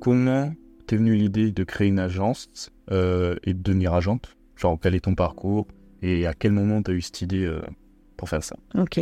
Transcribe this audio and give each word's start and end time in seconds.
comment 0.00 0.52
t'es 0.86 0.96
venue 0.96 1.14
l'idée 1.14 1.52
de 1.52 1.64
créer 1.64 1.88
une 1.88 1.98
agence 1.98 2.70
euh, 2.90 3.36
et 3.44 3.54
de 3.54 3.62
devenir 3.62 3.94
agente? 3.94 4.36
Genre, 4.56 4.78
quel 4.80 4.94
est 4.94 5.00
ton 5.00 5.14
parcours? 5.14 5.66
Et 6.02 6.26
à 6.26 6.34
quel 6.34 6.52
moment 6.52 6.82
tu 6.82 6.90
as 6.90 6.94
eu 6.94 7.00
cette 7.00 7.20
idée 7.20 7.44
euh, 7.44 7.60
pour 8.16 8.28
faire 8.28 8.42
ça? 8.42 8.56
Ok. 8.74 8.98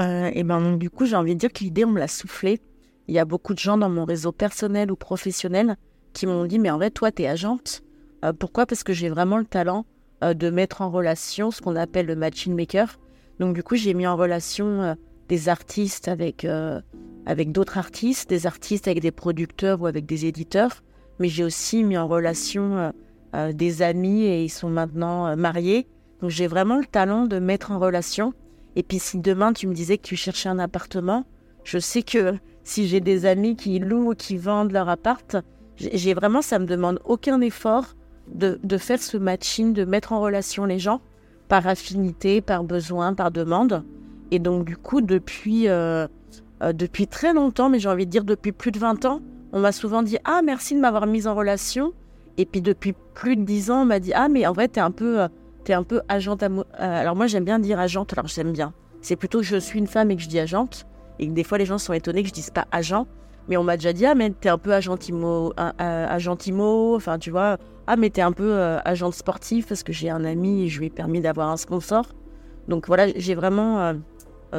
Euh, 0.00 0.30
et 0.34 0.42
ben 0.42 0.76
du 0.76 0.90
coup, 0.90 1.06
j'ai 1.06 1.16
envie 1.16 1.34
de 1.34 1.40
dire 1.40 1.52
que 1.52 1.62
l'idée, 1.64 1.84
on 1.84 1.90
me 1.90 1.98
l'a 1.98 2.08
soufflé. 2.08 2.60
Il 3.06 3.14
y 3.14 3.18
a 3.18 3.24
beaucoup 3.24 3.54
de 3.54 3.58
gens 3.58 3.78
dans 3.78 3.88
mon 3.88 4.04
réseau 4.04 4.32
personnel 4.32 4.90
ou 4.90 4.96
professionnel 4.96 5.76
qui 6.12 6.26
m'ont 6.26 6.44
dit, 6.46 6.58
mais 6.58 6.70
en 6.70 6.78
fait, 6.78 6.90
toi, 6.90 7.12
tu 7.12 7.22
es 7.22 7.26
agente. 7.26 7.82
Pourquoi? 8.38 8.66
Parce 8.66 8.82
que 8.82 8.92
j'ai 8.92 9.10
vraiment 9.10 9.36
le 9.36 9.44
talent 9.44 9.84
de 10.22 10.50
mettre 10.50 10.80
en 10.80 10.90
relation 10.90 11.50
ce 11.50 11.60
qu'on 11.60 11.76
appelle 11.76 12.06
le 12.06 12.16
matching 12.16 12.54
maker. 12.54 12.98
Donc, 13.40 13.54
du 13.54 13.62
coup, 13.62 13.76
j'ai 13.76 13.92
mis 13.92 14.06
en 14.06 14.16
relation 14.16 14.96
des 15.28 15.48
artistes 15.50 16.08
avec, 16.08 16.46
avec 17.26 17.52
d'autres 17.52 17.78
artistes, 17.78 18.28
des 18.28 18.46
artistes 18.46 18.88
avec 18.88 19.00
des 19.00 19.10
producteurs 19.10 19.80
ou 19.80 19.86
avec 19.86 20.06
des 20.06 20.26
éditeurs. 20.26 20.82
Mais 21.18 21.28
j'ai 21.28 21.44
aussi 21.44 21.84
mis 21.84 21.96
en 21.96 22.06
relation 22.06 22.76
euh, 22.76 22.90
euh, 23.34 23.52
des 23.52 23.82
amis 23.82 24.22
et 24.22 24.44
ils 24.44 24.50
sont 24.50 24.68
maintenant 24.68 25.26
euh, 25.26 25.36
mariés. 25.36 25.86
Donc, 26.20 26.30
j'ai 26.30 26.46
vraiment 26.46 26.78
le 26.78 26.84
talent 26.84 27.26
de 27.26 27.38
mettre 27.38 27.70
en 27.70 27.78
relation. 27.78 28.32
Et 28.76 28.82
puis, 28.82 28.98
si 28.98 29.18
demain 29.18 29.52
tu 29.52 29.66
me 29.66 29.74
disais 29.74 29.98
que 29.98 30.02
tu 30.02 30.16
cherchais 30.16 30.48
un 30.48 30.58
appartement, 30.58 31.24
je 31.62 31.78
sais 31.78 32.02
que 32.02 32.34
si 32.64 32.88
j'ai 32.88 33.00
des 33.00 33.26
amis 33.26 33.56
qui 33.56 33.78
louent 33.78 34.10
ou 34.10 34.14
qui 34.14 34.36
vendent 34.36 34.72
leur 34.72 34.88
appart, 34.88 35.36
j'ai 35.76 36.14
vraiment, 36.14 36.42
ça 36.42 36.58
me 36.58 36.66
demande 36.66 37.00
aucun 37.04 37.40
effort 37.40 37.94
de, 38.28 38.58
faire 38.78 39.02
ce 39.02 39.16
matching, 39.16 39.72
de 39.72 39.84
mettre 39.84 40.12
en 40.12 40.20
relation 40.20 40.64
les 40.64 40.78
gens 40.78 41.00
par 41.48 41.66
affinité, 41.66 42.40
par 42.40 42.64
besoin, 42.64 43.12
par 43.12 43.30
demande. 43.30 43.84
Et 44.30 44.38
donc, 44.38 44.64
du 44.64 44.76
coup, 44.76 45.00
depuis, 45.00 45.66
euh, 46.64 46.72
depuis 46.72 47.06
très 47.06 47.34
longtemps, 47.34 47.68
mais 47.68 47.78
j'ai 47.78 47.88
envie 47.88 48.06
de 48.06 48.10
dire 48.10 48.24
depuis 48.24 48.52
plus 48.52 48.70
de 48.70 48.78
20 48.78 49.04
ans, 49.04 49.20
on 49.52 49.60
m'a 49.60 49.72
souvent 49.72 50.02
dit 50.02 50.18
Ah, 50.24 50.40
merci 50.42 50.74
de 50.74 50.80
m'avoir 50.80 51.06
mise 51.06 51.26
en 51.26 51.34
relation. 51.34 51.92
Et 52.38 52.46
puis, 52.46 52.62
depuis 52.62 52.94
plus 53.14 53.36
de 53.36 53.42
10 53.42 53.70
ans, 53.70 53.82
on 53.82 53.84
m'a 53.84 54.00
dit 54.00 54.12
Ah, 54.14 54.28
mais 54.28 54.46
en 54.46 54.52
vrai, 54.52 54.68
t'es 54.68 54.80
un 54.80 54.90
peu, 54.90 55.20
euh, 55.22 55.28
t'es 55.64 55.74
un 55.74 55.82
peu 55.82 56.00
agente. 56.08 56.42
euh, 56.42 56.62
alors, 56.80 57.16
moi, 57.16 57.26
j'aime 57.26 57.44
bien 57.44 57.58
dire 57.58 57.78
agente, 57.78 58.12
alors 58.12 58.26
j'aime 58.28 58.52
bien. 58.52 58.72
C'est 59.02 59.16
plutôt 59.16 59.38
que 59.40 59.44
je 59.44 59.56
suis 59.56 59.78
une 59.78 59.86
femme 59.86 60.10
et 60.10 60.16
que 60.16 60.22
je 60.22 60.28
dis 60.28 60.40
agente. 60.40 60.86
Et 61.18 61.28
que 61.28 61.32
des 61.32 61.44
fois, 61.44 61.58
les 61.58 61.66
gens 61.66 61.78
sont 61.78 61.92
étonnés 61.92 62.22
que 62.22 62.28
je 62.28 62.34
dise 62.34 62.50
pas 62.50 62.66
agent. 62.72 63.06
Mais 63.48 63.58
on 63.58 63.62
m'a 63.62 63.76
déjà 63.76 63.92
dit 63.92 64.06
Ah, 64.06 64.14
mais 64.14 64.30
t'es 64.30 64.48
un 64.48 64.58
peu 64.58 64.72
agentimo, 64.72 65.52
agentimo. 65.78 66.96
Enfin, 66.96 67.18
tu 67.18 67.30
vois, 67.30 67.58
ah, 67.86 67.96
mais 67.96 68.08
t'es 68.08 68.22
un 68.22 68.32
peu 68.32 68.54
agente 68.84 69.14
sportive 69.14 69.66
parce 69.66 69.82
que 69.82 69.92
j'ai 69.92 70.08
un 70.08 70.24
ami 70.24 70.64
et 70.64 70.68
je 70.68 70.78
lui 70.80 70.86
ai 70.86 70.90
permis 70.90 71.20
d'avoir 71.20 71.50
un 71.50 71.58
sponsor. 71.58 72.06
Donc 72.68 72.86
voilà, 72.86 73.08
j'ai 73.16 73.34
vraiment 73.34 73.92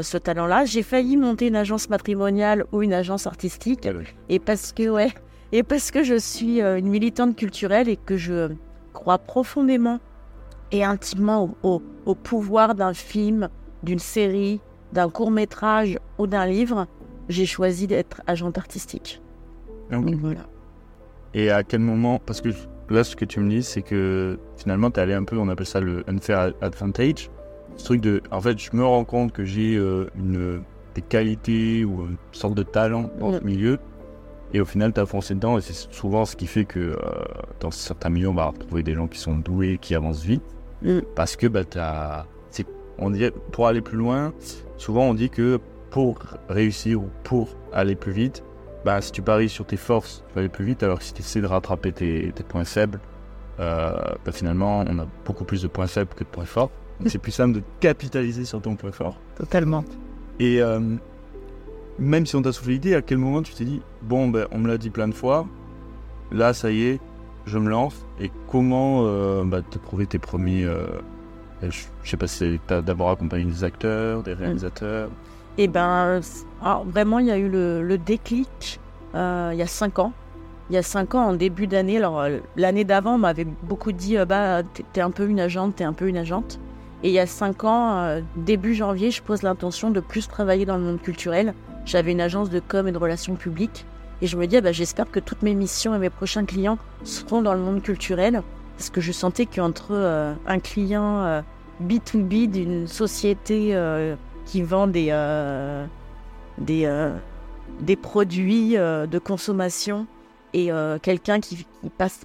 ce 0.02 0.18
talent-là. 0.18 0.66
J'ai 0.66 0.84
failli 0.84 1.18
monter 1.18 1.48
une 1.48 1.56
agence 1.56 1.90
matrimoniale 1.90 2.66
ou 2.72 2.82
une 2.82 2.94
agence 2.94 3.28
artistique. 3.28 3.88
Et 4.30 4.40
parce 4.40 4.72
que, 4.74 4.90
ouais, 4.90 5.12
et 5.52 5.64
parce 5.64 5.92
que 5.92 6.04
je 6.04 6.16
suis 6.18 6.62
euh, 6.62 6.78
une 6.78 6.88
militante 6.88 7.36
culturelle 7.36 7.88
et 7.90 7.98
que 7.98 8.18
je 8.18 8.50
crois 8.94 9.18
profondément 9.18 10.00
et 10.72 10.84
intimement 10.84 11.56
au, 11.64 11.70
au- 11.76 11.82
au 12.06 12.16
pouvoir 12.16 12.76
d'un 12.76 12.94
film, 12.94 13.50
d'une 13.84 14.00
série, 14.00 14.62
d'un 14.94 15.10
court-métrage 15.10 15.98
ou 16.18 16.28
d'un 16.28 16.46
livre, 16.46 16.88
j'ai 17.30 17.46
choisi 17.46 17.88
d'être 17.88 18.22
agente 18.28 18.58
artistique. 18.58 19.22
Ok. 19.92 20.06
Donc 20.06 20.16
voilà. 20.16 20.42
Et 21.34 21.52
à 21.52 21.64
quel 21.64 21.82
moment 21.82 22.20
Parce 22.26 22.42
que 22.42 22.50
là, 22.90 23.04
ce 23.04 23.16
que 23.16 23.26
tu 23.26 23.40
me 23.40 23.50
dis, 23.50 23.62
c'est 23.64 23.82
que 23.82 24.40
finalement, 24.58 24.90
tu 24.90 25.00
es 25.00 25.04
allé 25.04 25.14
un 25.14 25.24
peu, 25.24 25.38
on 25.38 25.50
appelle 25.50 25.66
ça 25.66 25.82
le 25.82 26.04
unfair 26.08 26.54
advantage. 26.62 27.30
Ce 27.78 27.86
truc 27.86 28.02
de. 28.02 28.22
En 28.32 28.42
fait, 28.42 28.58
je 28.60 28.70
me 28.76 28.84
rends 28.86 29.04
compte 29.06 29.32
que 29.32 29.44
j'ai 29.46 29.76
euh, 29.76 30.08
une, 30.16 30.62
des 30.96 31.02
qualités 31.02 31.84
ou 31.86 32.06
une 32.06 32.18
sorte 32.32 32.56
de 32.56 32.64
talent 32.64 33.10
dans 33.20 33.34
ce 33.34 33.40
Mm. 33.40 33.46
milieu. 33.46 33.80
Et 34.54 34.62
au 34.62 34.66
final, 34.66 34.94
tu 34.94 35.00
as 35.02 35.06
foncé 35.06 35.34
dedans. 35.36 35.58
Et 35.58 35.62
c'est 35.62 35.92
souvent 35.94 36.24
ce 36.26 36.36
qui 36.36 36.48
fait 36.48 36.66
que 36.66 36.80
euh, 36.80 36.96
dans 37.60 37.72
certains 37.72 38.10
milieux, 38.10 38.30
on 38.30 38.34
va 38.34 38.46
retrouver 38.46 38.84
des 38.84 38.94
gens 38.94 39.08
qui 39.08 39.20
sont 39.20 39.36
doués, 39.36 39.78
qui 39.82 39.94
avancent 39.96 40.24
vite. 40.24 40.44
Mm. 40.82 41.00
Parce 41.16 41.36
que 41.36 41.48
bah, 41.48 41.64
c'est- 42.50 42.66
on 42.98 43.10
dirait, 43.10 43.32
pour 43.52 43.68
aller 43.68 43.82
plus 43.82 43.98
loin, 43.98 44.34
souvent 44.78 45.04
on 45.10 45.14
dit 45.14 45.30
que 45.30 45.60
pour 45.90 46.20
réussir 46.50 47.02
ou 47.02 47.10
pour 47.24 47.50
aller 47.74 47.96
plus 47.96 48.12
vite, 48.14 48.44
bah, 48.86 49.02
si 49.02 49.12
tu 49.12 49.22
paries 49.22 49.50
sur 49.50 49.66
tes 49.66 49.78
forces, 49.78 50.24
tu 50.30 50.36
vas 50.36 50.40
aller 50.42 50.50
plus 50.50 50.64
vite, 50.66 50.84
alors 50.84 51.00
que 51.00 51.04
si 51.06 51.14
tu 51.14 51.22
essaies 51.22 51.42
de 51.42 51.48
rattraper 51.48 51.92
tes, 51.92 52.32
tes 52.34 52.44
points 52.44 52.66
faibles, 52.66 53.00
euh, 53.60 53.92
bah, 54.26 54.32
finalement, 54.32 54.84
on 54.88 55.00
a 55.00 55.08
beaucoup 55.26 55.44
plus 55.46 55.62
de 55.64 55.68
points 55.68 55.88
faibles 55.88 56.14
que 56.14 56.24
de 56.24 56.30
points 56.30 56.46
forts. 56.46 56.70
Donc 57.00 57.10
c'est 57.10 57.18
plus 57.20 57.32
simple 57.32 57.54
de 57.56 57.64
capitaliser 57.80 58.46
sur 58.46 58.62
ton 58.62 58.76
point 58.76 58.92
fort. 58.92 59.18
Totalement. 59.36 59.84
Et 60.40 60.62
euh, 60.62 60.80
même 62.00 62.26
si 62.26 62.36
on 62.36 62.42
t'a 62.42 62.52
soufflé 62.52 62.74
l'idée, 62.74 62.96
à 62.96 63.02
quel 63.02 63.18
moment 63.18 63.42
tu 63.42 63.54
t'es 63.54 63.66
dit, 63.66 63.82
bon, 64.02 64.28
ben, 64.28 64.48
on 64.52 64.60
me 64.60 64.68
l'a 64.68 64.78
dit 64.78 64.90
plein 64.90 65.08
de 65.08 65.14
fois, 65.14 65.46
là, 66.32 66.54
ça 66.54 66.72
y 66.72 66.84
est, 66.84 67.00
je 67.46 67.58
me 67.58 67.70
lance. 67.70 68.06
Et 68.20 68.32
comment 68.48 69.02
euh, 69.06 69.44
bah, 69.44 69.62
t'as 69.70 69.80
trouvé 69.80 70.06
tes 70.06 70.20
premiers... 70.20 70.66
euh, 70.66 70.86
je, 71.62 71.84
sais 72.04 72.18
pas 72.18 72.28
si 72.28 72.60
t'as 72.68 72.82
d'abord 72.82 73.10
accompagné 73.10 73.46
des 73.46 73.64
acteurs, 73.64 74.24
des 74.24 74.34
réalisateurs. 74.34 75.10
Et 75.58 75.68
ben, 75.68 76.22
c- 76.22 76.46
alors, 76.62 76.86
vraiment, 76.86 77.20
il 77.20 77.28
y 77.28 77.32
a 77.32 77.38
eu 77.38 77.50
le, 77.50 77.82
le 77.82 77.98
déclic 77.98 78.80
euh, 79.16 79.52
il 79.54 79.58
y 79.58 79.62
a 79.62 79.68
cinq 79.68 80.00
ans. 80.00 80.12
Il 80.70 80.76
y 80.76 80.78
a 80.78 80.84
cinq 80.84 81.16
ans, 81.16 81.24
en 81.28 81.34
début 81.34 81.68
d'année. 81.68 81.98
Alors, 81.98 82.20
euh, 82.20 82.40
l'année 82.58 82.84
d'avant, 82.84 83.16
on 83.16 83.20
m'avait 83.20 83.48
beaucoup 83.64 83.94
dit 83.94 84.18
euh, 84.18 84.26
bah, 84.26 84.64
t'es 84.92 85.00
un 85.02 85.12
peu 85.12 85.28
une 85.28 85.40
agente, 85.40 85.76
t'es 85.78 85.84
un 85.86 85.94
peu 85.94 86.08
une 86.08 86.18
agente. 86.18 86.60
Et 87.06 87.10
il 87.10 87.14
y 87.14 87.20
a 87.20 87.28
cinq 87.28 87.64
ans, 87.66 88.00
euh, 88.00 88.22
début 88.36 88.74
janvier, 88.74 89.12
je 89.12 89.22
pose 89.22 89.44
l'intention 89.44 89.92
de 89.92 90.00
plus 90.00 90.28
travailler 90.28 90.66
dans 90.66 90.76
le 90.76 90.82
monde 90.82 91.00
culturel. 91.00 91.54
J'avais 91.86 92.14
une 92.14 92.20
agence 92.20 92.50
de 92.50 92.60
com 92.60 92.88
et 92.88 92.92
de 92.92 92.98
relations 92.98 93.36
publiques. 93.36 93.86
Et 94.24 94.28
je 94.28 94.36
me 94.36 94.48
dis, 94.48 94.58
ah 94.58 94.62
bah, 94.62 94.72
j'espère 94.72 95.12
que 95.12 95.20
toutes 95.20 95.44
mes 95.44 95.54
missions 95.54 95.94
et 95.94 96.00
mes 96.00 96.10
prochains 96.10 96.46
clients 96.46 96.80
seront 97.04 97.44
dans 97.44 97.54
le 97.54 97.60
monde 97.60 97.84
culturel. 97.84 98.42
Parce 98.76 98.90
que 98.90 99.02
je 99.02 99.12
sentais 99.12 99.46
qu'entre 99.46 99.90
euh, 99.92 100.34
un 100.48 100.58
client 100.58 101.22
euh, 101.22 101.42
B2B 101.84 102.50
d'une 102.50 102.88
société 102.88 103.76
euh, 103.76 104.16
qui 104.48 104.64
vend 104.64 104.88
des, 104.88 105.10
euh, 105.12 105.86
des, 106.58 106.86
euh, 106.86 107.16
des 107.82 107.98
produits 107.98 108.78
euh, 108.78 109.06
de 109.06 109.20
consommation 109.20 110.08
et 110.54 110.72
euh, 110.72 110.98
quelqu'un 110.98 111.40
qui, 111.40 111.68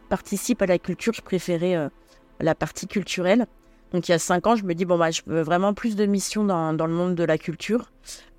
participe 0.09 0.63
à 0.63 0.67
la 0.67 0.79
culture, 0.79 1.13
je 1.13 1.21
préférais 1.21 1.77
euh, 1.77 1.91
la 2.41 2.55
partie 2.55 2.87
culturelle. 2.87 3.47
Donc 3.93 4.09
il 4.09 4.12
y 4.12 4.15
a 4.15 4.19
cinq 4.19 4.47
ans, 4.47 4.56
je 4.56 4.65
me 4.65 4.75
dis, 4.75 4.84
bon, 4.84 4.99
bah, 4.99 5.11
je 5.11 5.23
veux 5.27 5.43
vraiment 5.43 5.75
plus 5.75 5.97
de 5.97 6.06
missions 6.06 6.45
dans, 6.45 6.73
dans 6.73 6.87
le 6.87 6.93
monde 6.93 7.15
de 7.15 7.25
la 7.25 7.39
culture. 7.39 7.91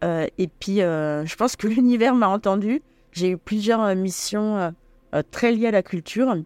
Euh, 0.03 0.25
et 0.38 0.47
puis, 0.47 0.81
euh, 0.81 1.25
je 1.25 1.35
pense 1.35 1.56
que 1.56 1.67
l'univers 1.67 2.16
m'a 2.16 2.28
entendu. 2.28 2.81
J'ai 3.12 3.31
eu 3.31 3.38
plusieurs 3.38 3.81
euh, 3.81 3.95
missions 3.95 4.73
très 5.29 5.51
liées 5.51 5.67
à 5.67 5.72
la 5.72 5.84
culture, 5.84 6.38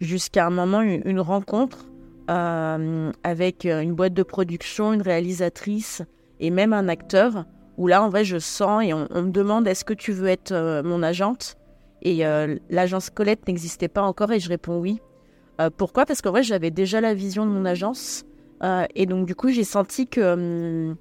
jusqu'à 0.00 0.46
un 0.46 0.50
moment, 0.50 0.80
une, 0.80 1.20
rencontre 1.20 1.88
avec 2.28 3.64
une 3.64 3.94
boîte 3.94 4.14
de 4.14 4.22
production, 4.22 4.92
une 4.92 5.02
réalisatrice 5.02 6.02
et 6.38 6.50
même 6.50 6.72
un 6.72 6.86
acteur, 6.86 7.44
où 7.78 7.88
là, 7.88 8.00
en 8.00 8.08
vrai, 8.08 8.24
je 8.24 8.38
sens 8.38 8.84
et 8.84 8.94
on, 8.94 9.08
on 9.10 9.22
me 9.22 9.30
demande 9.30 9.66
est-ce 9.66 9.84
que 9.84 9.92
tu 9.92 10.12
veux 10.12 10.28
être 10.28 10.82
mon 10.84 11.02
agente? 11.02 11.56
Et 12.02 12.22
l'agence 12.70 13.10
Colette 13.10 13.48
n'existait 13.48 13.88
pas 13.88 14.02
encore 14.02 14.30
et 14.30 14.38
je 14.38 14.48
réponds 14.48 14.78
oui. 14.78 15.00
Pourquoi? 15.76 16.06
Parce 16.06 16.22
qu'en 16.22 16.30
vrai, 16.30 16.44
j'avais 16.44 16.70
déjà 16.70 17.00
la 17.00 17.14
vision 17.14 17.44
de 17.44 17.50
mon 17.50 17.64
agence. 17.64 18.24
Euh, 18.62 18.84
et 18.94 19.06
donc, 19.06 19.26
du 19.26 19.34
coup, 19.34 19.48
j'ai 19.48 19.64
senti 19.64 20.06
que, 20.06 20.20
hum, 20.90 20.96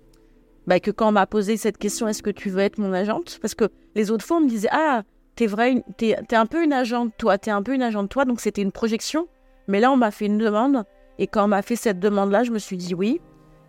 bah, 0.67 0.79
que 0.79 0.91
quand 0.91 1.09
on 1.09 1.11
m'a 1.11 1.27
posé 1.27 1.57
cette 1.57 1.77
question 1.77 2.07
est-ce 2.07 2.23
que 2.23 2.29
tu 2.29 2.49
veux 2.49 2.59
être 2.59 2.77
mon 2.77 2.93
agente? 2.93 3.39
Parce 3.41 3.55
que 3.55 3.65
les 3.95 4.11
autres 4.11 4.25
fois, 4.25 4.37
on 4.37 4.41
me 4.41 4.49
disait 4.49 4.69
ah, 4.71 5.03
t'es 5.35 5.47
vrai, 5.47 5.83
t'es 5.97 6.15
un 6.35 6.45
peu 6.45 6.63
une 6.63 6.73
agente, 6.73 7.13
toi, 7.17 7.37
t'es 7.37 7.51
un 7.51 7.63
peu 7.63 7.73
une 7.73 7.81
agente, 7.83 8.09
toi. 8.09 8.25
Donc, 8.25 8.39
c'était 8.41 8.61
une 8.61 8.71
projection. 8.71 9.27
Mais 9.67 9.79
là, 9.79 9.91
on 9.91 9.97
m'a 9.97 10.11
fait 10.11 10.25
une 10.25 10.37
demande. 10.37 10.83
Et 11.19 11.27
quand 11.27 11.45
on 11.45 11.47
m'a 11.47 11.61
fait 11.61 11.75
cette 11.75 11.99
demande-là, 11.99 12.43
je 12.43 12.51
me 12.51 12.59
suis 12.59 12.77
dit 12.77 12.95
oui. 12.95 13.21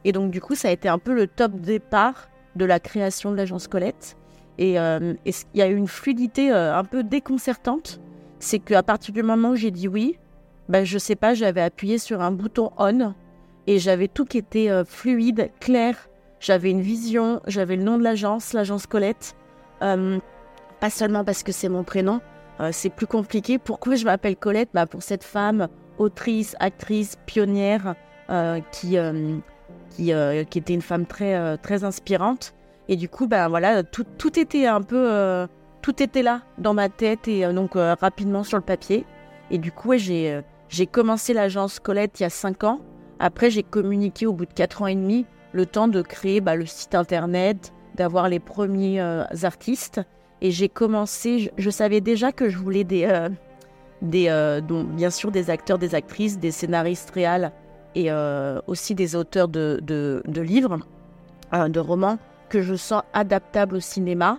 Et 0.04 0.12
donc, 0.12 0.30
du 0.30 0.40
coup, 0.40 0.54
ça 0.54 0.68
a 0.68 0.70
été 0.70 0.88
un 0.88 0.98
peu 0.98 1.14
le 1.14 1.26
top 1.26 1.52
départ 1.60 2.28
de 2.56 2.64
la 2.64 2.80
création 2.80 3.30
de 3.30 3.36
l'agence 3.36 3.68
Colette. 3.68 4.16
Et 4.58 4.74
ce- 4.74 5.44
il 5.54 5.58
y 5.58 5.62
a 5.62 5.68
eu 5.68 5.76
une 5.76 5.86
fluidité 5.88 6.52
euh, 6.52 6.76
un 6.76 6.84
peu 6.84 7.02
déconcertante. 7.02 8.00
C'est 8.38 8.58
qu'à 8.58 8.82
partir 8.82 9.14
du 9.14 9.22
moment 9.22 9.50
où 9.50 9.56
j'ai 9.56 9.70
dit 9.70 9.88
oui, 9.88 10.18
ben, 10.68 10.84
je 10.84 10.98
sais 10.98 11.16
pas, 11.16 11.34
j'avais 11.34 11.60
appuyé 11.62 11.98
sur 11.98 12.20
un 12.20 12.32
bouton 12.32 12.70
on 12.76 13.14
et 13.66 13.78
j'avais 13.78 14.08
tout 14.08 14.24
qui 14.24 14.38
était 14.38 14.70
euh, 14.70 14.84
fluide, 14.84 15.50
clair. 15.60 16.08
J'avais 16.40 16.70
une 16.70 16.80
vision, 16.80 17.40
j'avais 17.46 17.76
le 17.76 17.84
nom 17.84 17.98
de 17.98 18.02
l'agence, 18.02 18.52
l'agence 18.52 18.86
Colette. 18.86 19.36
Euh, 19.82 20.18
pas 20.80 20.90
seulement 20.90 21.24
parce 21.24 21.42
que 21.42 21.52
c'est 21.52 21.68
mon 21.68 21.84
prénom, 21.84 22.20
euh, 22.60 22.70
c'est 22.72 22.90
plus 22.90 23.06
compliqué. 23.06 23.58
Pourquoi 23.58 23.94
je 23.94 24.04
m'appelle 24.04 24.36
Colette? 24.36 24.70
Bah, 24.74 24.86
Pour 24.86 25.02
cette 25.02 25.22
femme, 25.22 25.68
autrice, 25.98 26.56
actrice, 26.58 27.16
pionnière, 27.26 27.94
qui, 28.70 28.96
qui, 29.90 30.10
était 30.10 30.72
une 30.72 30.80
femme 30.80 31.04
très, 31.04 31.58
très 31.58 31.84
inspirante. 31.84 32.54
Et 32.88 32.96
du 32.96 33.10
coup, 33.10 33.26
ben 33.26 33.48
voilà, 33.48 33.82
tout, 33.82 34.06
tout 34.16 34.38
était 34.38 34.66
un 34.66 34.80
peu, 34.80 35.46
tout 35.82 36.02
était 36.02 36.22
là 36.22 36.40
dans 36.56 36.72
ma 36.72 36.88
tête 36.88 37.28
et 37.28 37.46
donc 37.52 37.72
rapidement 37.74 38.42
sur 38.42 38.56
le 38.56 38.64
papier. 38.64 39.04
Et 39.50 39.58
du 39.58 39.70
coup, 39.70 39.92
j'ai, 39.98 40.40
j'ai 40.70 40.86
commencé 40.86 41.34
l'agence 41.34 41.78
Colette 41.78 42.20
il 42.20 42.22
y 42.22 42.26
a 42.26 42.30
cinq 42.30 42.64
ans. 42.64 42.80
Après, 43.22 43.50
j'ai 43.50 43.62
communiqué 43.62 44.26
au 44.26 44.32
bout 44.32 44.46
de 44.46 44.52
quatre 44.52 44.82
ans 44.82 44.88
et 44.88 44.96
demi 44.96 45.26
le 45.52 45.64
temps 45.64 45.86
de 45.86 46.02
créer 46.02 46.40
bah, 46.40 46.56
le 46.56 46.66
site 46.66 46.96
internet, 46.96 47.72
d'avoir 47.94 48.28
les 48.28 48.40
premiers 48.40 49.00
euh, 49.00 49.22
artistes. 49.44 50.00
Et 50.40 50.50
j'ai 50.50 50.68
commencé, 50.68 51.52
je, 51.56 51.70
savais 51.70 52.00
déjà 52.00 52.32
que 52.32 52.48
je 52.48 52.58
voulais 52.58 52.82
des, 52.82 53.04
euh, 53.04 53.28
des 54.02 54.60
donc, 54.66 54.88
bien 54.88 55.10
sûr 55.10 55.30
des 55.30 55.50
acteurs, 55.50 55.78
des 55.78 55.94
actrices, 55.94 56.40
des 56.40 56.50
scénaristes 56.50 57.10
réels 57.10 57.52
et 57.94 58.10
aussi 58.66 58.96
des 58.96 59.14
auteurs 59.14 59.46
de, 59.46 59.78
de, 59.82 60.22
de 60.26 60.40
livres, 60.40 60.80
de 61.52 61.78
romans 61.78 62.18
que 62.48 62.60
je 62.60 62.74
sens 62.74 63.02
adaptables 63.12 63.76
au 63.76 63.80
cinéma. 63.80 64.38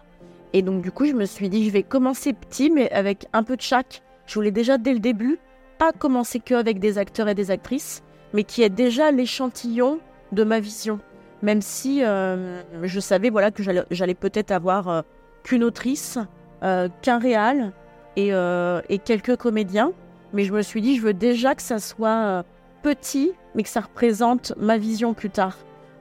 Et 0.53 0.62
donc 0.62 0.81
du 0.83 0.91
coup, 0.91 1.06
je 1.06 1.13
me 1.13 1.25
suis 1.25 1.50
dit, 1.50 1.65
je 1.65 1.71
vais 1.71 1.83
commencer 1.83 2.33
petit, 2.33 2.69
mais 2.69 2.91
avec 2.91 3.25
un 3.33 3.44
peu 3.44 3.56
de 3.56 3.62
chaque. 3.62 4.03
Je 4.27 4.36
voulais 4.36 4.51
déjà 4.51 4.77
dès 4.77 4.94
le 4.94 5.00
début 5.00 5.39
pas 5.79 5.91
commencer 5.91 6.39
que 6.39 6.53
avec 6.53 6.79
des 6.79 6.97
acteurs 6.97 7.27
et 7.27 7.36
des 7.36 7.50
actrices, 7.50 8.03
mais 8.33 8.44
qui 8.44 8.63
est 8.63 8.69
déjà 8.69 9.12
l'échantillon 9.12 10.00
de 10.31 10.44
ma 10.44 10.59
vision. 10.59 11.00
Même 11.41 11.62
si 11.62 12.03
euh, 12.03 12.62
je 12.83 13.00
savais 13.00 13.30
voilà 13.30 13.51
que 13.51 13.63
j'allais 13.63 14.15
peut-être 14.15 14.51
avoir 14.51 14.89
euh, 14.89 15.01
qu'une 15.44 15.63
autrice, 15.63 16.18
euh, 16.63 16.89
qu'un 17.01 17.19
réal 17.19 17.71
et, 18.15 18.30
quelques 19.06 19.38
comédiens, 19.38 19.91
mais 20.33 20.45
je 20.45 20.53
me 20.53 20.62
suis 20.62 20.81
dit 20.81 20.97
je 20.97 21.01
veux 21.01 21.13
déjà 21.13 21.56
que 21.56 21.62
ça 21.62 21.80
soit 21.80 22.44
petit, 22.81 23.31
mais 23.56 23.63
que 23.63 23.69
ça 23.69 23.81
représente 23.81 24.53
ma 24.57 24.77
vision 24.77 25.13
plus 25.13 25.29
tard. 25.29 25.57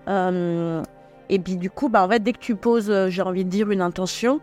et 0.08 1.38
puis 1.38 1.56
du 1.56 1.70
coup, 1.70 1.88
bah, 1.88 2.04
en 2.04 2.08
fait, 2.08 2.22
dès 2.22 2.32
que 2.32 2.38
tu 2.38 2.54
poses, 2.54 3.08
j'ai 3.08 3.22
envie 3.22 3.44
de 3.44 3.50
dire 3.50 3.70
une 3.70 3.80
intention, 3.80 4.40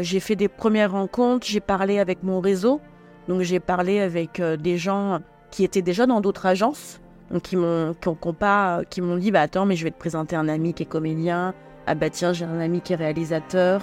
j'ai 0.00 0.18
fait 0.20 0.36
des 0.36 0.48
premières 0.48 0.92
rencontres, 0.92 1.46
j'ai 1.46 1.60
parlé 1.60 1.98
avec 1.98 2.22
mon 2.22 2.40
réseau, 2.40 2.80
donc 3.28 3.42
j'ai 3.42 3.60
parlé 3.60 4.00
avec 4.00 4.40
des 4.40 4.78
gens 4.78 5.20
qui 5.50 5.62
étaient 5.62 5.82
déjà 5.82 6.06
dans 6.06 6.20
d'autres 6.20 6.46
agences 6.46 7.00
qui 7.42 7.56
m'ont 7.56 7.94
pas 8.38 8.82
qui 8.88 9.00
m'ont 9.00 9.16
dit 9.16 9.30
bah 9.30 9.40
attends 9.40 9.66
mais 9.66 9.76
je 9.76 9.84
vais 9.84 9.90
te 9.90 9.98
présenter 9.98 10.36
un 10.36 10.48
ami 10.48 10.74
qui 10.74 10.82
est 10.84 10.86
comédien. 10.86 11.54
Ah 11.86 11.94
bah 11.94 12.10
tiens 12.10 12.32
j'ai 12.32 12.44
un 12.44 12.60
ami 12.60 12.80
qui 12.80 12.92
est 12.92 12.96
réalisateur. 12.96 13.82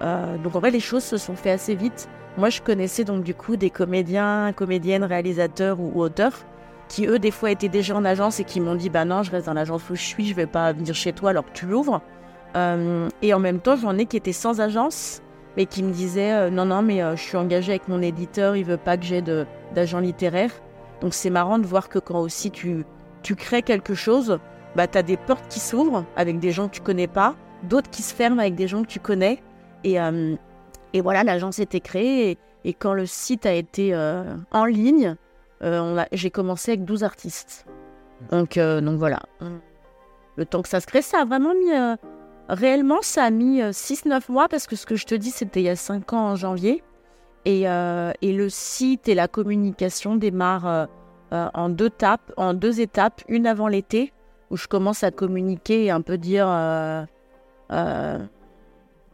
Euh, 0.00 0.38
donc 0.38 0.56
en 0.56 0.60
vrai 0.60 0.70
les 0.70 0.80
choses 0.80 1.04
se 1.04 1.16
sont 1.16 1.36
fait 1.36 1.50
assez 1.50 1.74
vite. 1.74 2.08
Moi 2.36 2.50
je 2.50 2.60
connaissais 2.60 3.04
donc 3.04 3.24
du 3.24 3.34
coup 3.34 3.56
des 3.56 3.70
comédiens 3.70 4.52
comédiennes 4.52 5.04
réalisateurs 5.04 5.80
ou, 5.80 6.00
auteurs 6.00 6.34
qui 6.88 7.06
eux 7.06 7.18
des 7.18 7.30
fois 7.30 7.50
étaient 7.50 7.68
déjà 7.68 7.94
en 7.94 8.04
agence 8.04 8.40
et 8.40 8.44
qui 8.44 8.60
m'ont 8.60 8.74
dit 8.74 8.90
bah 8.90 9.04
non 9.04 9.22
je 9.22 9.30
reste 9.30 9.46
dans 9.46 9.54
l'agence 9.54 9.88
où 9.90 9.94
je 9.94 10.02
suis 10.02 10.26
je 10.26 10.34
vais 10.34 10.46
pas 10.46 10.72
venir 10.72 10.94
chez 10.94 11.12
toi 11.12 11.30
alors 11.30 11.44
que 11.44 11.52
tu 11.52 11.66
l'ouvres. 11.66 12.00
Euh, 12.56 13.08
et 13.20 13.34
en 13.34 13.38
même 13.38 13.60
temps 13.60 13.76
j'en 13.76 13.98
ai 13.98 14.06
qui 14.06 14.16
étaient 14.16 14.32
sans 14.32 14.60
agence 14.60 15.20
mais 15.56 15.66
qui 15.66 15.82
me 15.82 15.92
disaient 15.92 16.32
euh, 16.32 16.50
non 16.50 16.64
non 16.64 16.80
mais 16.80 17.00
je 17.14 17.20
suis 17.20 17.36
engagée 17.36 17.72
avec 17.72 17.88
mon 17.88 18.00
éditeur 18.00 18.56
il 18.56 18.64
veut 18.64 18.78
pas 18.78 18.96
que 18.96 19.04
j'ai 19.04 19.22
d'agent 19.74 20.00
littéraire 20.00 20.50
donc 21.00 21.14
c'est 21.14 21.30
marrant 21.30 21.58
de 21.58 21.66
voir 21.66 21.88
que 21.88 21.98
quand 21.98 22.20
aussi 22.20 22.50
tu, 22.50 22.84
tu 23.22 23.36
crées 23.36 23.62
quelque 23.62 23.94
chose, 23.94 24.38
bah, 24.76 24.86
tu 24.86 24.98
as 24.98 25.02
des 25.02 25.16
portes 25.16 25.48
qui 25.48 25.60
s'ouvrent 25.60 26.04
avec 26.16 26.38
des 26.38 26.50
gens 26.50 26.68
que 26.68 26.74
tu 26.74 26.80
connais 26.80 27.06
pas, 27.06 27.34
d'autres 27.62 27.90
qui 27.90 28.02
se 28.02 28.14
ferment 28.14 28.40
avec 28.40 28.54
des 28.54 28.68
gens 28.68 28.82
que 28.82 28.88
tu 28.88 29.00
connais. 29.00 29.42
Et, 29.84 30.00
euh, 30.00 30.34
et 30.92 31.00
voilà, 31.00 31.24
l'agence 31.24 31.58
était 31.58 31.80
créée. 31.80 32.38
Et, 32.64 32.74
quand 32.74 32.92
le 32.92 33.06
site 33.06 33.46
a 33.46 33.52
été 33.52 33.94
euh, 33.94 34.36
en 34.50 34.64
ligne, 34.66 35.16
euh, 35.62 36.04
j'ai 36.12 36.30
commencé 36.30 36.72
avec 36.72 36.84
12 36.84 37.02
artistes. 37.04 37.66
Donc, 38.30 38.58
donc 38.58 38.98
voilà. 38.98 39.20
Le 40.36 40.44
temps 40.44 40.60
que 40.60 40.68
ça 40.68 40.80
se 40.80 40.86
crée, 40.86 41.02
ça 41.02 41.20
a 41.20 41.24
vraiment 41.24 41.54
mis... 41.54 41.70
réellement, 42.48 42.98
ça 43.00 43.24
a 43.24 43.30
mis 43.30 43.60
6-9 43.60 44.30
mois 44.30 44.48
parce 44.48 44.66
que 44.66 44.76
ce 44.76 44.86
que 44.86 44.96
je 44.96 45.06
te 45.06 45.14
dis, 45.14 45.30
c'était 45.30 45.60
il 45.60 45.66
y 45.66 45.68
a 45.68 45.76
5 45.76 46.12
ans 46.12 46.30
en 46.30 46.36
janvier. 46.36 46.82
Euh, 47.46 48.12
et, 48.20 48.32
le 48.32 48.48
site 48.48 49.08
et 49.08 49.14
la 49.14 49.28
communication 49.28 50.16
démarrent 50.16 50.66
euh, 50.66 50.86
euh, 51.32 51.48
en, 51.54 51.68
deux 51.68 52.80
étapes, 52.80 53.22
une 53.28 53.46
avant 53.46 53.68
l'été, 53.68 54.12
où 54.50 54.56
je 54.56 54.66
commence 54.66 55.04
à 55.04 55.10
communiquer 55.10 55.84
et 55.84 55.90
un 55.90 56.00
peu 56.00 56.18
dire 56.18 56.46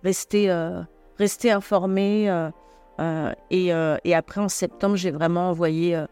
rester, 0.03 0.50
informé. 1.50 2.50
Et, 3.50 4.15
après, 4.15 4.41
en 4.41 4.49
septembre, 4.49 4.97
j'ai 4.97 5.11
vraiment 5.11 5.50
envoyé 5.50 6.03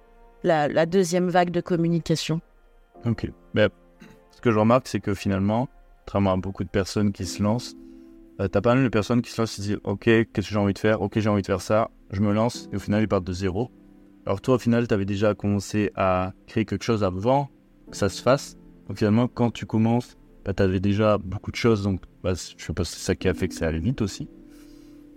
la, 0.42 0.86
deuxième 0.86 1.28
vague 1.28 1.50
de 1.50 1.60
communication. 1.60 2.40
Ok. 3.04 3.28
Mais 3.54 3.68
ce 4.30 4.40
que 4.40 4.50
je 4.50 4.58
remarque, 4.58 4.88
c'est 4.88 5.00
que 5.00 5.14
finalement, 5.14 5.68
contrairement 6.04 6.32
à 6.32 6.36
beaucoup 6.36 6.64
de 6.64 6.68
personnes 6.68 7.12
qui 7.12 7.26
se 7.26 7.42
lancent, 7.42 7.74
tu 8.44 8.50
t'as 8.50 8.60
pas 8.60 8.74
mal 8.74 8.84
de 8.84 8.88
personnes 8.88 9.22
qui 9.22 9.30
se 9.30 9.40
lancent 9.40 9.58
et 9.58 9.62
disent 9.62 9.80
Ok, 9.84 10.04
qu'est-ce 10.04 10.30
que 10.32 10.42
j'ai 10.42 10.56
envie 10.56 10.74
de 10.74 10.78
faire? 10.78 11.02
Ok, 11.02 11.18
j'ai 11.18 11.28
envie 11.28 11.42
de 11.42 11.46
faire 11.46 11.60
ça 11.60 11.90
je 12.12 12.20
me 12.20 12.32
lance 12.32 12.68
et 12.72 12.76
au 12.76 12.78
final 12.78 13.02
ils 13.02 13.08
partent 13.08 13.24
de 13.24 13.32
zéro. 13.32 13.70
Alors 14.26 14.40
toi 14.40 14.56
au 14.56 14.58
final 14.58 14.86
tu 14.86 14.94
avais 14.94 15.04
déjà 15.04 15.34
commencé 15.34 15.90
à 15.96 16.32
créer 16.46 16.64
quelque 16.64 16.84
chose 16.84 17.02
avant 17.02 17.50
que 17.90 17.96
ça 17.96 18.08
se 18.08 18.22
fasse. 18.22 18.56
Donc 18.88 18.98
finalement 18.98 19.28
quand 19.28 19.50
tu 19.50 19.66
commences, 19.66 20.16
bah, 20.44 20.52
tu 20.52 20.62
avais 20.62 20.80
déjà 20.80 21.18
beaucoup 21.18 21.50
de 21.50 21.56
choses 21.56 21.82
donc 21.82 22.00
bah, 22.22 22.34
je 22.34 22.64
sais 22.64 22.72
pas 22.72 22.84
c'est 22.84 23.00
ça 23.00 23.14
qui 23.14 23.28
a 23.28 23.34
fait 23.34 23.48
que 23.48 23.54
ça 23.54 23.66
allait 23.66 23.78
vite 23.78 24.02
aussi. 24.02 24.28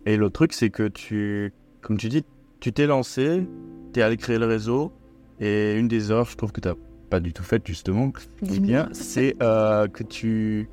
Et 0.06 0.18
l'autre 0.18 0.34
truc 0.34 0.54
c'est 0.54 0.70
que 0.70 0.88
tu, 0.88 1.54
comme 1.82 1.98
tu 1.98 2.10
dis, 2.10 2.24
tu 2.60 2.72
t'es 2.72 2.88
lancé, 2.88 3.48
tu 3.94 4.00
es 4.00 4.04
allé 4.04 4.18
créer 4.18 4.40
le 4.40 4.46
réseau 4.46 4.92
et 5.40 5.78
une 5.78 5.88
des 5.88 6.12
offres 6.12 6.32
je 6.32 6.38
trouve 6.38 6.52
que 6.52 6.62
tu 6.62 6.70
pas 7.10 7.20
du 7.20 7.34
tout 7.34 7.44
fait 7.44 7.62
justement, 7.66 8.12
bien, 8.42 8.90
c'est 8.92 9.36
euh, 9.44 9.88
que 9.88 10.04
tu 10.04 10.70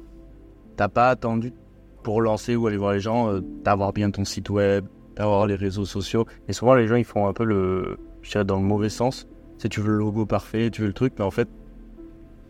t'as 0.77 0.89
pas 0.89 1.11
attendu 1.11 1.53
pour 2.03 2.21
lancer 2.21 2.57
ou 2.57 2.67
aller 2.67 2.77
voir 2.77 2.93
les 2.93 3.01
gens, 3.01 3.31
euh, 3.31 3.41
d'avoir 3.65 3.93
bien 3.93 4.11
ton 4.11 4.25
site 4.25 4.51
web, 4.51 4.87
d'avoir 5.17 5.47
les 5.47 5.55
réseaux 5.55 5.85
sociaux. 5.85 6.27
Et 6.49 6.53
souvent, 6.53 6.75
les 6.75 6.87
gens, 6.87 6.97
ils 6.97 7.05
font 7.05 7.27
un 7.27 7.33
peu 7.33 7.45
le. 7.45 7.99
Je 8.23 8.31
dirais 8.31 8.45
dans 8.45 8.57
le 8.57 8.67
mauvais 8.67 8.89
sens. 8.89 9.29
Si 9.59 9.69
tu 9.69 9.81
veux 9.81 9.93
le 9.93 9.99
logo 9.99 10.27
parfait, 10.27 10.71
tu 10.71 10.83
veux 10.83 10.89
le 10.89 10.93
truc, 10.93 11.15
mais 11.19 11.25
en 11.25 11.31
fait, 11.31 11.49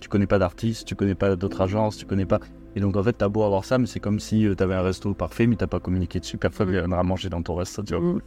tu 0.01 0.09
connais 0.09 0.27
pas 0.27 0.39
d'artistes, 0.39 0.87
tu 0.87 0.95
connais 0.95 1.15
pas 1.15 1.37
d'autres 1.37 1.61
agences, 1.61 1.97
tu 1.97 2.07
connais 2.07 2.27
pas. 2.27 2.41
Et 2.75 2.81
donc, 2.81 2.97
en 2.97 3.03
fait, 3.03 3.13
t'as 3.13 3.29
beau 3.29 3.43
avoir 3.43 3.65
ça, 3.65 3.79
mais 3.79 3.87
c'est 3.87 4.01
comme 4.01 4.19
si 4.19 4.47
euh, 4.47 4.55
tu 4.55 4.63
avais 4.63 4.75
un 4.75 4.83
resto 4.83 5.13
parfait, 5.15 5.47
mais 5.47 5.57
t'as 5.57 5.67
pas 5.67 5.81
communiqué 5.81 6.21
dessus. 6.21 6.39
Personne 6.39 6.69
mm. 6.69 6.73
viendra 6.73 7.03
manger 7.03 7.29
dans 7.29 7.43
ton 7.43 7.55
resto, 7.55 7.83
tu 7.83 7.95
vois. 7.95 8.15
Mm. 8.15 8.21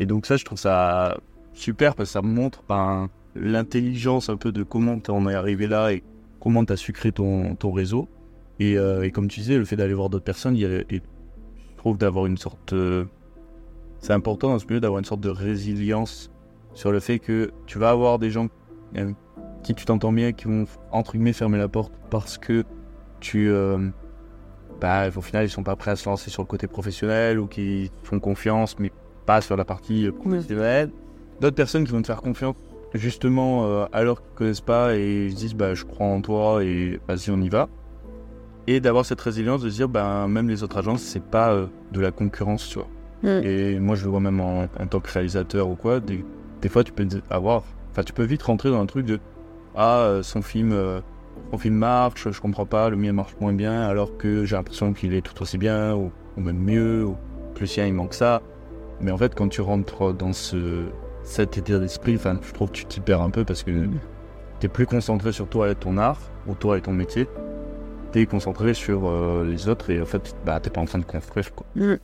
Et 0.00 0.06
donc, 0.06 0.26
ça, 0.26 0.36
je 0.36 0.44
trouve 0.44 0.58
ça 0.58 1.16
super 1.52 1.94
parce 1.94 2.08
que 2.08 2.12
ça 2.12 2.22
montre 2.22 2.64
ben, 2.68 3.08
l'intelligence 3.36 4.28
un 4.28 4.36
peu 4.36 4.50
de 4.50 4.64
comment 4.64 4.98
t'en 4.98 5.28
es 5.28 5.34
arrivé 5.34 5.68
là 5.68 5.92
et 5.92 6.02
comment 6.40 6.64
t'as 6.64 6.76
su 6.76 6.92
créer 6.92 7.12
ton, 7.12 7.54
ton 7.54 7.72
réseau. 7.72 8.08
Et, 8.60 8.78
euh, 8.78 9.02
et, 9.02 9.10
comme 9.10 9.28
tu 9.28 9.40
disais, 9.40 9.58
le 9.58 9.64
fait 9.64 9.76
d'aller 9.76 9.94
voir 9.94 10.10
d'autres 10.10 10.24
personnes, 10.24 10.56
il 10.56 10.62
y 10.62 10.66
a, 10.66 10.80
et 10.80 11.02
je 11.74 11.78
trouve 11.78 11.98
d'avoir 11.98 12.26
une 12.26 12.38
sorte. 12.38 12.72
Euh, 12.72 13.04
c'est 13.98 14.12
important 14.12 14.48
dans 14.48 14.58
ce 14.58 14.66
milieu 14.66 14.80
d'avoir 14.80 14.98
une 14.98 15.04
sorte 15.04 15.20
de 15.20 15.28
résilience 15.28 16.30
sur 16.72 16.92
le 16.92 17.00
fait 17.00 17.18
que 17.18 17.52
tu 17.66 17.78
vas 17.78 17.90
avoir 17.90 18.18
des 18.18 18.30
gens 18.30 18.48
euh, 18.96 19.12
qui 19.62 19.74
tu 19.74 19.84
t'entends 19.84 20.12
bien 20.12 20.32
qui 20.32 20.44
vont 20.44 20.64
entre 20.90 21.12
guillemets 21.12 21.32
fermer 21.32 21.58
la 21.58 21.68
porte 21.68 21.92
parce 22.10 22.36
que 22.36 22.64
tu 23.20 23.50
euh, 23.50 23.88
bah, 24.80 25.08
au 25.14 25.20
final 25.20 25.46
ils 25.46 25.50
sont 25.50 25.62
pas 25.62 25.76
prêts 25.76 25.92
à 25.92 25.96
se 25.96 26.08
lancer 26.08 26.30
sur 26.30 26.42
le 26.42 26.46
côté 26.46 26.66
professionnel 26.66 27.38
ou 27.38 27.46
qui 27.46 27.90
font 28.02 28.20
confiance 28.20 28.78
mais 28.78 28.92
pas 29.24 29.40
sur 29.40 29.56
la 29.56 29.64
partie 29.64 30.10
professionnelle 30.10 30.90
d'autres 31.40 31.56
personnes 31.56 31.84
qui 31.84 31.92
vont 31.92 32.02
te 32.02 32.08
faire 32.08 32.20
confiance 32.20 32.56
justement 32.92 33.86
alors 33.92 34.20
qu'ils 34.20 34.34
connaissent 34.34 34.60
pas 34.60 34.96
et 34.96 35.26
ils 35.26 35.32
se 35.32 35.36
disent 35.36 35.54
bah 35.54 35.72
je 35.72 35.84
crois 35.84 36.06
en 36.06 36.20
toi 36.20 36.62
et 36.62 37.00
vas-y 37.08 37.30
on 37.30 37.40
y 37.40 37.48
va 37.48 37.68
et 38.66 38.80
d'avoir 38.80 39.04
cette 39.04 39.20
résilience 39.20 39.62
de 39.62 39.70
se 39.70 39.74
dire 39.74 39.88
bah 39.88 40.26
même 40.28 40.48
les 40.48 40.62
autres 40.62 40.78
agences 40.78 41.02
c'est 41.02 41.22
pas 41.22 41.66
de 41.92 42.00
la 42.00 42.10
concurrence 42.10 42.68
tu 42.68 42.78
vois 42.78 42.88
Mm. 43.24 43.40
Et 43.42 43.78
moi, 43.80 43.96
je 43.96 44.04
le 44.04 44.10
vois 44.10 44.20
même 44.20 44.40
en, 44.40 44.66
tant 44.88 45.00
que 45.00 45.10
réalisateur 45.10 45.68
ou 45.68 45.74
quoi. 45.74 45.98
Des, 46.00 46.68
fois, 46.68 46.84
tu 46.84 46.92
peux 46.92 47.06
avoir. 47.30 47.64
Enfin, 47.90 48.02
tu 48.02 48.12
peux 48.12 48.24
vite 48.24 48.42
rentrer 48.42 48.70
dans 48.70 48.80
un 48.80 48.86
truc 48.86 49.06
de 49.06 49.18
Ah, 49.74 50.00
euh, 50.00 50.22
son 50.22 50.42
film, 50.42 50.72
euh, 50.72 51.00
son 51.50 51.58
film 51.58 51.74
marche, 51.74 52.30
je 52.30 52.40
comprends 52.40 52.66
pas, 52.66 52.90
le 52.90 52.96
mien 52.96 53.12
marche 53.12 53.34
moins 53.40 53.52
bien, 53.52 53.82
alors 53.82 54.16
que 54.16 54.44
j'ai 54.44 54.56
l'impression 54.56 54.92
qu'il 54.92 55.14
est 55.14 55.22
tout 55.22 55.40
aussi 55.42 55.58
bien, 55.58 55.94
ou, 55.94 56.10
même 56.36 56.58
mieux, 56.58 57.04
ou 57.04 57.16
que 57.54 57.60
le 57.60 57.66
sien, 57.66 57.86
il 57.86 57.94
manque 57.94 58.14
ça. 58.14 58.42
Mais 59.00 59.10
en 59.10 59.16
fait, 59.16 59.34
quand 59.34 59.48
tu 59.48 59.60
rentres 59.60 60.12
dans 60.12 60.32
ce, 60.32 60.84
cet 61.22 61.56
état 61.56 61.78
d'esprit, 61.78 62.16
enfin, 62.16 62.38
je 62.42 62.52
trouve 62.52 62.68
que 62.70 62.76
tu 62.76 62.84
t'y 62.84 63.00
perds 63.00 63.22
un 63.22 63.30
peu 63.30 63.44
parce 63.44 63.62
que 63.62 63.70
tu 64.60 64.66
es 64.66 64.68
plus 64.68 64.86
concentré 64.86 65.32
sur 65.32 65.48
toi 65.48 65.70
et 65.70 65.74
ton 65.74 65.96
art, 65.96 66.20
ou 66.46 66.54
toi 66.54 66.78
et 66.78 66.80
ton 66.80 66.92
métier. 66.92 67.26
Tu 68.14 68.20
es 68.20 68.26
concentré 68.26 68.74
sur 68.74 69.08
euh, 69.08 69.44
les 69.44 69.68
autres 69.68 69.90
et 69.90 70.00
en 70.00 70.06
fait, 70.06 70.36
bah, 70.46 70.60
t'es 70.60 70.70
pas 70.70 70.80
en 70.80 70.84
train 70.84 71.00
de 71.00 71.04
construire. 71.04 71.52
Quoi. 71.52 71.66
Mm. 71.74 71.96